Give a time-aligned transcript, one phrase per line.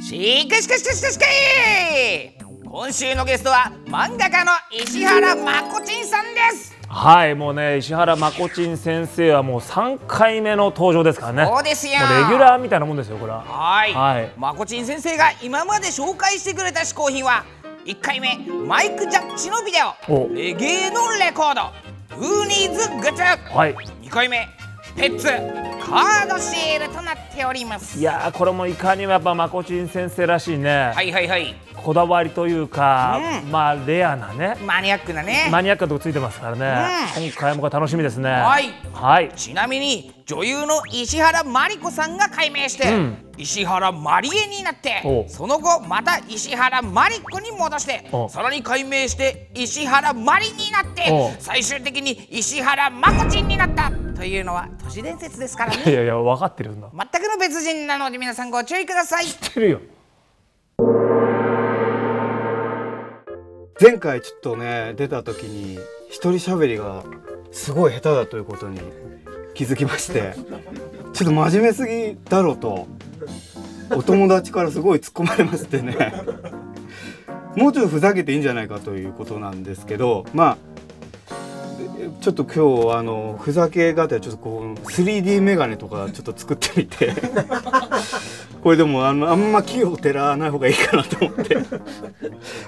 [0.00, 17.44] しかしかしかしかしかい今週のゲストは漫画家の石原まこちんさんですはいもうね石原まこちん先生はもう3回目の登場ですからねそうですよレギュラーみたいなもんですよこれははい、はいまこちん先生が今まで紹介してくれた嗜好品は
[17.84, 19.78] 1回目マイク・ジャッジのビデ
[20.08, 24.46] オレゲエのレコードウーニーズグッズはい2回目
[24.96, 25.28] ペッツ
[25.86, 27.98] カードシールとなっております。
[27.98, 31.54] いやーこれもいかにもやっぱまこちん先生らしいね、はいはいはい。
[31.74, 33.50] こだわりというか、うん。
[33.52, 34.56] まあレアなね。
[34.66, 35.48] マニアックなね。
[35.50, 38.30] マニアックなとこついてますからね、今回も楽しみですね。
[38.30, 38.70] はい。
[38.92, 39.30] はい。
[39.36, 43.16] ちなみに女優の石原まり子さんが改名して、うん。
[43.38, 53.92] 石原まりえになっておその後また石原まり子に戻しておさらに改名して石原まりになってお最終的に石原まこちんになった。
[54.16, 56.90] というのは都市伝説ですからいねやいや分かってるんだ。
[56.92, 59.26] 全くの別人なので皆さんご注意ください。
[59.26, 59.80] 知ってるよ。
[63.80, 65.78] 前回ちょっとね出た時に
[66.08, 67.04] 一人喋りが
[67.52, 68.80] すごい下手だということに
[69.56, 70.34] 気づきまして。
[71.14, 72.86] ちょっと真面目すぎだろうと。
[73.90, 76.12] お友達からすごい突っ込まれましてね。
[77.56, 80.26] もうちょっとふざけていいんじゃないかということなんですけど。
[80.34, 80.56] まあ
[82.20, 87.14] ちょっと今日あのふざけがてちょっとこう 3D メガネとかちょっと作ってみて。
[88.62, 91.56] これでもあのあんま木をてらない方がいいかなと思って。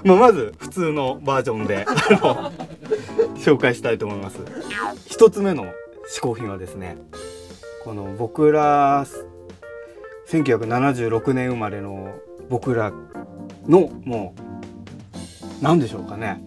[0.03, 1.93] まあまず普通のバージョンであ
[2.25, 2.51] の
[3.35, 4.39] 紹介したいと思います。
[5.05, 5.67] 一つ目の
[6.09, 6.97] 嗜好品はですね
[7.83, 9.05] この僕ら
[10.27, 12.15] 1976年生まれの
[12.49, 12.91] 僕ら
[13.67, 16.41] のもう何でしょうかね。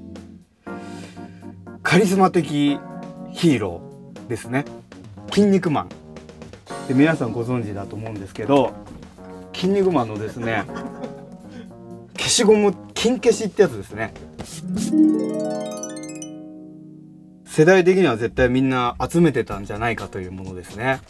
[1.82, 2.78] カリスマ的
[3.32, 4.64] ヒーローですね。
[5.30, 5.88] 筋肉マン。
[6.88, 8.72] で皆さんご存知だと思うんですけど
[9.54, 10.64] 筋肉マンのですね
[12.16, 14.12] 消しゴム金消しってやつですね。
[17.52, 21.02] 世代的には絶対みんな集めてたんじゃないかというものですね。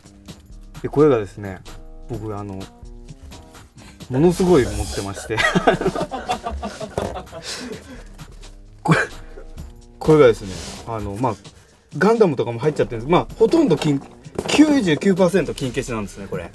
[0.82, 1.60] でこれがですね
[2.08, 2.58] 僕あの
[4.10, 5.36] ものすごい持ってまして。
[8.82, 8.98] これ
[10.00, 10.48] これがですね
[10.88, 11.36] あのまあ
[11.96, 13.12] ガンダムとかも入っちゃってるんです。
[13.12, 16.50] まあほとんど金99%金消しなんですねこれ。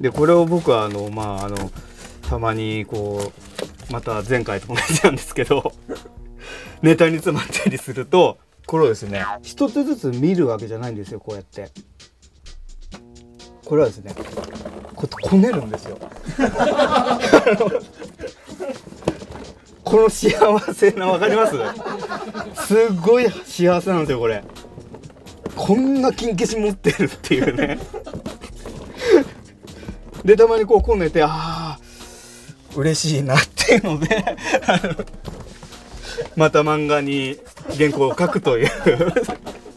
[0.00, 1.70] でこれを僕はあのまああの
[2.26, 3.32] たまにこ
[3.90, 5.74] うまた前回と同じなんですけど。
[6.84, 8.36] ネタに詰まったりすると
[8.66, 11.70] これをですね一つずつ見るわけじゃないんですよこうやって。
[13.64, 14.14] これはですね
[14.94, 15.96] こうこねるんですよ。
[19.82, 21.56] この幸せなわかります？
[22.66, 24.44] すごい幸せなんですよこれ。
[25.56, 27.78] こんな金消し持ってるっていうね。
[30.22, 31.78] でたまにこうこねてああ
[32.76, 34.94] 嬉しいなっていうのであの
[36.36, 37.38] また漫画に
[37.76, 38.68] 原稿を書くという。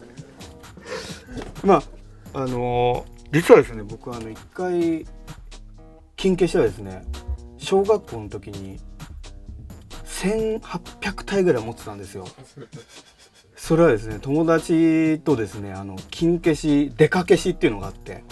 [1.64, 1.84] ま
[2.34, 5.06] ああのー実はですね僕あの一回
[6.16, 7.04] 金消しはですね
[7.58, 8.80] 小学校の時に
[10.06, 12.26] 1800体ぐらい持ってたんですよ。
[13.56, 18.24] それはですね友達とですねあの金消しデカ消しっていうのがあって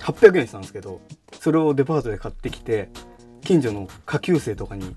[0.00, 1.00] 800円したんですけど
[1.40, 2.90] それをデパートで買ってきて
[3.42, 4.94] 近所の下級生とかに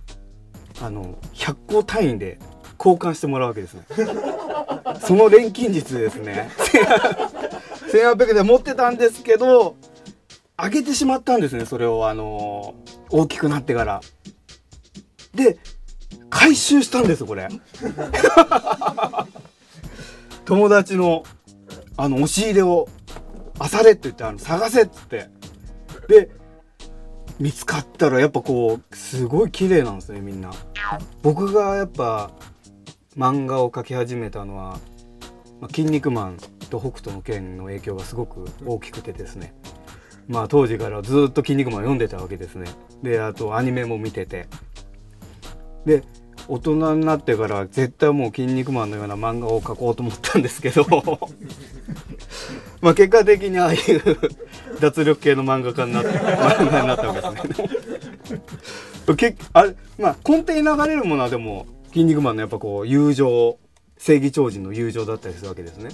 [0.82, 2.40] あの100個単位で
[2.78, 3.84] 交換してもらうわけですね。
[5.06, 6.50] その錬金術ですね
[7.92, 9.76] 1800円で持ってたんですけど
[10.58, 12.08] あげてしまったんですねそれを。
[12.08, 12.76] あの
[13.10, 14.02] 大きくなってから。
[15.34, 15.58] で
[16.30, 17.48] 回収したんですこれ。
[20.46, 21.24] 友達の
[21.96, 22.88] あの押し入れを
[23.60, 25.30] あされって言ってあの探せっつって。
[26.08, 26.30] で
[27.40, 30.52] 見つかったらやっぱこうすごい綺麗なんですねみんな。
[31.22, 32.32] 僕がやっぱ
[33.18, 34.80] 漫画を描き始めたのは
[35.60, 36.38] 「まあ、筋肉マン」
[36.70, 39.54] と「北斗の拳」の影響がすごく大きくてですね。
[40.28, 42.68] まあ当時からずっと「筋肉マン」読んでたわけですね。
[43.02, 44.48] であとアニメも見てて。
[45.86, 46.04] で
[46.48, 50.86] 大人になってから絶対もう「筋肉マン」のような漫画を描こうと思ったんですけど。
[52.82, 54.18] まあ結果的にああいう
[54.84, 63.58] 脱力系の漫画家になった漫画になったわけですねけあれまあ根底に流れるものはでも「筋肉マン」のやっぱこう友情
[63.98, 65.92] 正義超人の友情だったりするわけですね。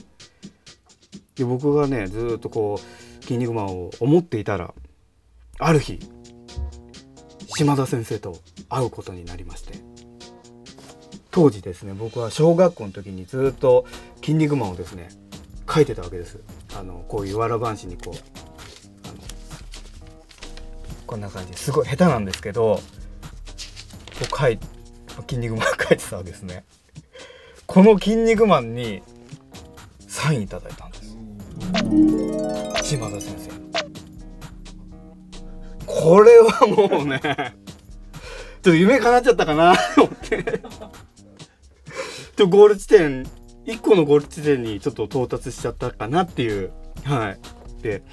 [1.36, 2.82] で僕がねずっとこう
[3.24, 4.74] 「筋肉マン」を思っていたら
[5.60, 6.00] ある日
[7.56, 8.40] 島田先生と
[8.70, 9.74] 会うことになりまして
[11.30, 13.86] 当時ですね僕は小学校の時にずっと
[14.22, 15.10] 「筋肉マン」をですね
[15.72, 16.40] 書いてたわけです
[16.76, 18.49] あのこういうわらばんしにこう
[21.10, 21.72] こんな感じす。
[21.72, 22.82] ごい下手なんですけどこ
[24.22, 24.60] う書い
[25.28, 26.66] 「筋肉マン」書いてたわけですね。
[27.66, 29.02] この「筋肉マン」に
[30.08, 31.18] サインいただいたんです。
[32.88, 33.50] 島田先生。
[35.88, 37.46] これはもうねちょっ
[38.62, 39.76] と夢叶っちゃったかな。
[39.96, 40.62] と思って
[42.36, 43.24] ちょゴール地点
[43.66, 46.72] 1個のゴール地点にちょっと到達しちゃったかなっていう。
[47.04, 47.40] はい。
[47.82, 48.04] で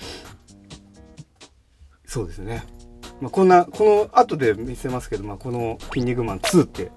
[2.07, 2.65] そうですね、
[3.21, 6.91] まあ、こんなこの後で見せますけど、まあ、この「筋肉マン2」って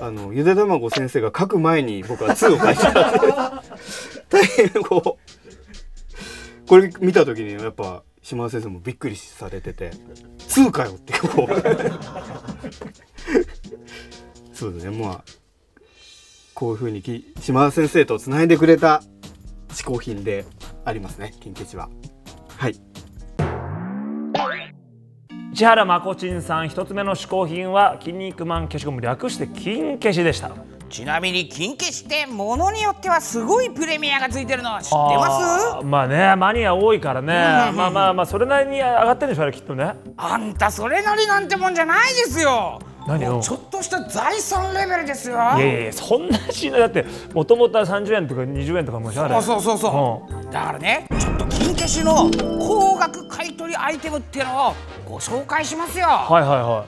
[0.00, 3.62] あのゆで卵先生が書く前に僕は2を書いてた
[4.28, 5.18] 大変こ
[6.64, 9.90] うこれ見た時にやっぱ島田先生もびっくりされてて
[10.48, 11.54] 「2かよ」ってこう。
[14.54, 15.24] そうですねまあ
[16.54, 19.02] こういうふうにき島田先生とつないでくれた
[19.68, 20.44] 嗜好品で
[20.84, 21.90] ありますね金消しは。
[22.56, 22.93] はい
[25.54, 30.50] 千原まこちんさん一つ目の嗜好品は筋肉マン消しゴム略して金消しでした。
[30.90, 35.84] ちなみに金消しってものによってはすごいプレミアがついてるの知ってます？
[35.84, 37.32] まあねマニア多いからね、
[37.72, 39.94] まあまあまあそれなりに上がってるんでしょあれきっとね。
[40.16, 42.80] あんたそれなりなんてもんじゃないですよ。
[43.06, 45.36] 何よもうちょっとした財産レベルですよ。
[45.36, 46.80] いやいやそんなしない。
[46.80, 52.28] だってもともとは30円とか20円とかもしあれそうそうそうそう、だからねちょっと金消しの
[52.58, 54.74] 高額買取アイテムっていうのを
[55.06, 56.86] ご紹介しますよ、はいはいは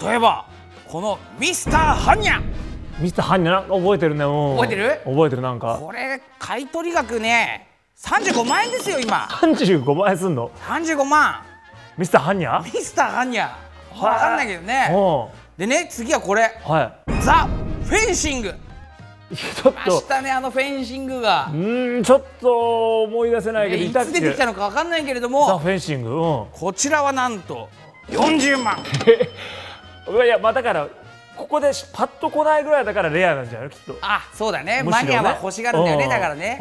[0.00, 0.46] 例えば
[0.88, 2.40] このミスターハンニャ。
[2.40, 2.42] い
[3.00, 3.60] ミスターハンニャな？
[3.60, 4.24] んか覚えてるね。
[4.24, 4.56] うん。
[4.56, 5.00] 覚えてる？
[5.04, 5.78] 覚えてるなんか。
[5.80, 7.68] これ買取額ね
[7.98, 9.26] 35万円ですよ今。
[9.30, 11.42] 35万円すんの？35万。
[11.96, 12.62] ミスターハンニャ？
[12.62, 13.50] ミスターハンニャ。
[13.94, 14.90] 分かんないけどね。
[14.92, 15.58] うん。
[15.58, 16.42] でね次はこれ。
[16.62, 17.48] はザ・
[17.84, 18.48] フェンシング。
[18.48, 18.52] い
[19.34, 19.90] ちょっまと。
[19.98, 21.48] したねあのフェンシングが。
[21.52, 26.46] うーんちょっと思い出せないけどいつ出てきたのか分かんないけれどザ・もフェンシングうん。
[26.52, 27.68] こちらはなんと
[28.10, 28.76] 40万。
[30.24, 30.88] いやまあだから
[31.36, 33.70] ここでパッと来ないぐらいだからレアなんじゃない？
[33.70, 33.96] きっと。
[34.02, 34.82] あそうだね。
[34.82, 34.82] ね。
[34.82, 36.58] マニアは欲しがるんだよねだからね。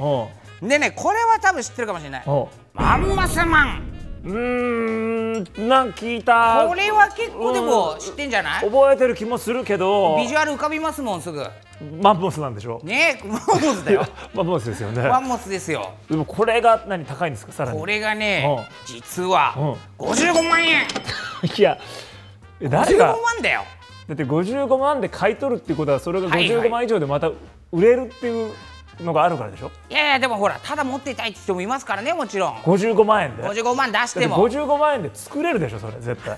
[0.61, 0.67] うん。
[0.69, 2.23] でねこれは多分知ってるかもしれない。
[2.25, 2.45] うん。
[2.73, 3.90] マンマスマン
[4.23, 6.65] うーんなんか聞いた。
[6.67, 8.65] これは結構でも知ってんじゃない？
[8.65, 10.15] 覚えてる気もするけど。
[10.17, 11.43] ビジュアル浮かびますもんすぐ。
[11.99, 12.79] マンモスなんでしょ？
[12.83, 14.05] ねマンモスだよ。
[14.35, 15.07] マンモスですよね。
[15.09, 15.89] マンモスですよ。
[16.09, 17.51] でもこれが何高いんですか？
[17.51, 17.79] さらに。
[17.79, 19.55] これがねう実は
[19.99, 20.83] う55万円。
[21.57, 21.77] いや
[22.59, 23.63] え誰55が万だよ。
[24.07, 26.67] だって55万で買い取るっていうことはそれがはいはい。
[26.67, 27.29] 55万以上でまた
[27.71, 28.53] 売れるっていう
[28.99, 29.71] のがあるからでしょ？
[29.89, 32.55] いやいやでもほらただ持っていたいって人もいますからねもちろん。
[32.57, 33.43] 55万円で。
[33.43, 34.35] だって55万出しても。
[34.49, 35.93] 55万円で作れるでしょそれ。
[35.99, 36.37] 絶対。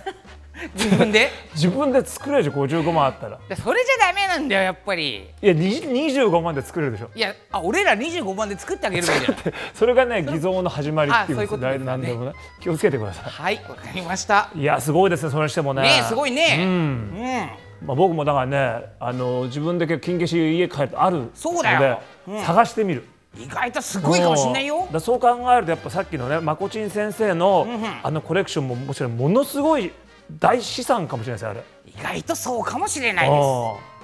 [0.76, 1.32] 自分で？
[1.56, 3.40] 自分で作れるでしょ55万あったら。
[3.50, 5.28] でそれじゃダメなんだよやっぱり。
[5.42, 7.10] いやに25万で作れるでしょ。
[7.16, 9.38] いやあ俺ら25万で作ってあげるべきじゃない
[9.74, 11.86] それがね偽造の始まりっていうんですあそういうことですね。
[11.86, 14.50] 何でもね気をつけてくださはいわかりました。
[14.56, 15.82] いいやすごいですねそれにしてもね。
[15.82, 16.56] ねえすごいね。
[16.60, 16.64] うん。
[16.64, 17.50] うん
[17.86, 22.02] まあ、僕もだからねあの自分で結構金消し家帰るとあるのでそうだよ。
[22.28, 22.42] うん。
[22.42, 23.06] 探してみる。
[23.38, 24.86] 意外とすごいかもしんないよ。
[24.86, 24.92] うん。
[24.92, 27.86] だそう考えるとやっぱさっきのねまこちん先生の、んうん。
[28.04, 29.92] あのコレクションももちろんものすごい
[30.40, 31.64] 大資産かもしれないですよあれ。
[31.86, 33.42] 意外とそうかもしれないです。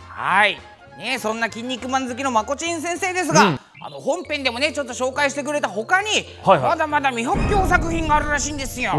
[0.10, 0.58] はい。
[0.98, 3.60] ねそんな筋肉マン好きのまこちん先生ですが、うん。
[3.82, 6.10] あの本編でもねちょっと紹介してくれた他に、
[6.44, 6.70] はいはい。
[6.72, 8.92] まだまだ未発表作品があるらしいんですよ。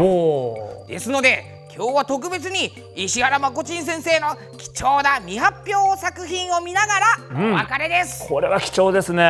[0.87, 7.53] ですので今日は特別に石原まこちん先生の貴重な未発表作品を見ながらん。
[7.53, 9.23] お別れです、これは貴重ですね。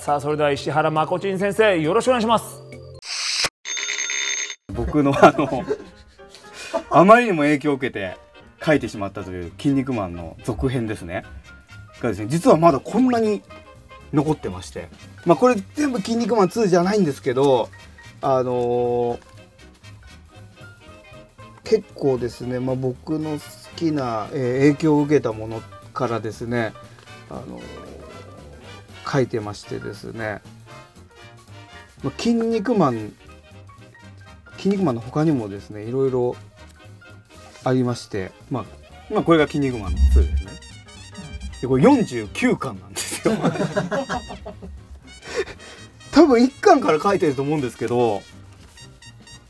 [0.00, 2.62] さあそれでは石原まこちん先生よろしくお願いします。
[4.74, 5.64] 僕のあの
[6.90, 8.18] あまりにも影響を受けて
[8.62, 11.24] 書いてしまったという「筋肉マン」の続編ですね。
[12.02, 13.42] がですね実はまだこんなに
[14.12, 14.90] 残ってまして。
[15.24, 17.70] まあこれ全部「筋肉マン2」じゃないんですけど
[18.20, 19.35] あのー
[21.68, 23.40] 結構ですね、まあ、僕の好
[23.76, 25.60] きな、えー影響を受けたもの
[25.92, 26.72] からですね
[27.28, 27.62] あのー
[29.08, 30.40] 書いてましてですね
[32.02, 33.12] 「まあ、筋肉マン」
[34.58, 36.34] 筋肉マンの他にもですねいろいろ
[37.62, 38.64] ありましてまあ
[39.12, 40.52] まあこれが筋肉マン2ですね。
[41.62, 43.34] でこれ49巻なんですよ。
[46.12, 48.22] 多分1巻から書いてると思うんですけど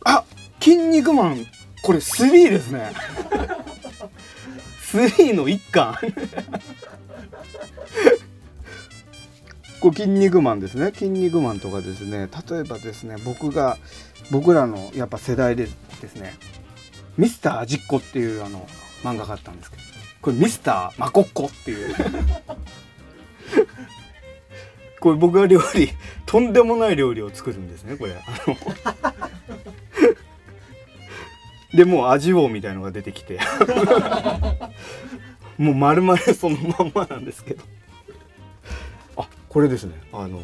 [0.05, 0.25] あ
[0.61, 1.47] 筋肉マン
[1.87, 2.90] これ3ですね。
[4.93, 5.95] 3の一巻
[9.78, 10.90] これ筋肉マンですね。
[10.93, 12.28] 筋肉マンとかですね。
[12.50, 13.78] 例えばですね僕が
[14.33, 15.69] 僕らのやっぱ世代で
[16.00, 16.35] ですね。
[17.16, 18.66] ミスター味っ子っていうあの
[19.05, 19.83] 漫画があったんですけど。
[20.23, 21.95] これミスターマコッコっていう。
[24.99, 25.93] これ僕が料理
[26.25, 28.14] とんでもない料理を作るんですねこれ。
[28.14, 28.16] あ
[28.49, 28.57] の
[31.75, 33.39] でもう味王みたいのが出てきて。
[35.59, 37.65] もう丸々そのまんまなんですけど。
[39.17, 39.95] あこれですね。
[40.13, 40.41] あの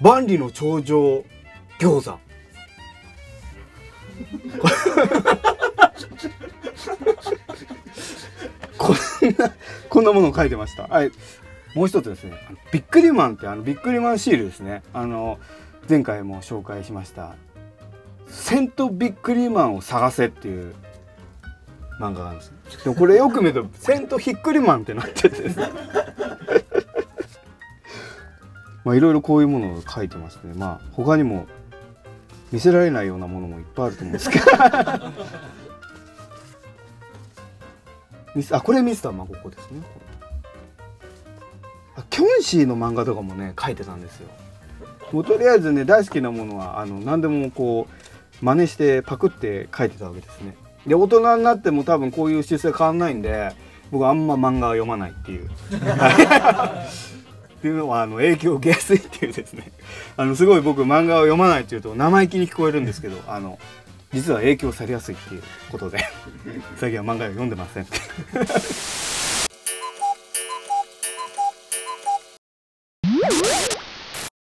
[0.00, 1.24] 万里の長城
[1.78, 2.18] 餃子。
[8.78, 8.96] こん
[9.36, 9.52] な
[9.88, 10.84] こんなものを書いてました。
[10.84, 11.10] はい
[11.74, 12.32] もう一つですね。
[12.72, 14.82] ビックリマンってあのビックリマンシールですね。
[14.92, 15.38] あの
[15.88, 17.34] 前回も紹介しました
[18.28, 20.74] セントビックリマンを探せっていう
[22.00, 22.52] 漫画があるんです
[22.84, 25.50] でもこれよく見ると セントヒックリマンってなってて。
[28.84, 31.46] まあいろいろこういうものを書いてますねまあ他にも
[32.52, 34.44] 見せられないようなものもいっぱいあると思うんですけど。
[38.34, 39.82] ミスあこれミスターマココですね。
[41.96, 44.28] あキョンシーの漫画とかもね書いてたんですよ。
[45.12, 47.97] もうとりあえずね大好きなものはあの何でもこう
[48.40, 50.56] 真似してパクって書いてたわけですね。
[50.86, 53.52] で大人になっても多分こういう姿勢変わんないんで
[53.90, 55.50] 僕あんま漫画は読まないっていう。
[57.58, 59.72] っていうのはあの影響を受けやすいっていうですね。
[60.16, 63.58] あのすごい僕漫画を読まないっていうと生意気に聞こえるんですけどあの
[64.12, 65.98] 実は影響されやすいっていうことで
[66.76, 67.86] 最近は漫画を読んでません